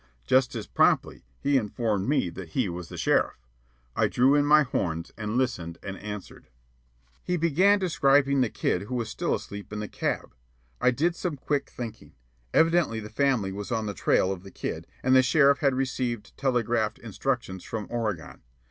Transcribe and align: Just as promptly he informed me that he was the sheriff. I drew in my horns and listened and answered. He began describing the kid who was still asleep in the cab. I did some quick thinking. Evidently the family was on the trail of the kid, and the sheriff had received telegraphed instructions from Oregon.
Just 0.25 0.55
as 0.55 0.65
promptly 0.65 1.25
he 1.41 1.57
informed 1.59 2.09
me 2.09 2.31
that 2.31 2.49
he 2.57 2.67
was 2.67 2.89
the 2.89 2.97
sheriff. 2.97 3.37
I 3.95 4.07
drew 4.07 4.33
in 4.33 4.47
my 4.47 4.63
horns 4.63 5.11
and 5.15 5.37
listened 5.37 5.77
and 5.83 5.95
answered. 5.99 6.47
He 7.23 7.37
began 7.37 7.77
describing 7.77 8.41
the 8.41 8.49
kid 8.49 8.81
who 8.87 8.95
was 8.95 9.09
still 9.11 9.35
asleep 9.35 9.71
in 9.71 9.79
the 9.79 9.87
cab. 9.87 10.33
I 10.81 10.89
did 10.89 11.15
some 11.15 11.37
quick 11.37 11.69
thinking. 11.69 12.15
Evidently 12.51 12.99
the 12.99 13.09
family 13.11 13.51
was 13.51 13.71
on 13.71 13.85
the 13.85 13.93
trail 13.93 14.31
of 14.31 14.41
the 14.41 14.49
kid, 14.49 14.87
and 15.03 15.15
the 15.15 15.21
sheriff 15.21 15.59
had 15.59 15.75
received 15.75 16.35
telegraphed 16.35 16.97
instructions 16.97 17.63
from 17.63 17.85
Oregon. 17.91 18.41